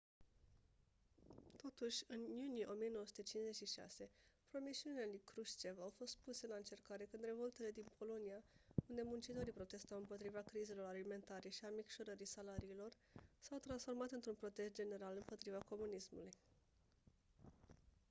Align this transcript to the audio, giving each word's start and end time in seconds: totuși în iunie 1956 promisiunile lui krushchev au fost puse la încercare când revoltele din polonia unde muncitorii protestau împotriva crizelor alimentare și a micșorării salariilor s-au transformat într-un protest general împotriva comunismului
totuși 1.55 2.03
în 2.07 2.23
iunie 2.35 2.65
1956 2.69 4.09
promisiunile 4.49 5.05
lui 5.05 5.21
krushchev 5.25 5.79
au 5.79 5.89
fost 5.97 6.17
puse 6.23 6.47
la 6.47 6.55
încercare 6.55 7.05
când 7.05 7.23
revoltele 7.23 7.71
din 7.71 7.85
polonia 7.97 8.43
unde 8.87 9.01
muncitorii 9.05 9.51
protestau 9.59 9.97
împotriva 9.97 10.41
crizelor 10.41 10.85
alimentare 10.87 11.49
și 11.49 11.65
a 11.65 11.69
micșorării 11.71 12.25
salariilor 12.25 12.89
s-au 13.39 13.57
transformat 13.59 14.11
într-un 14.11 14.35
protest 14.35 14.73
general 14.73 15.15
împotriva 15.15 15.59
comunismului 15.69 16.29